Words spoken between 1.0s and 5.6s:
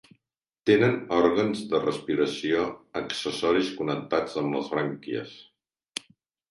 òrgans de respiració accessoris connectats amb les brànquies.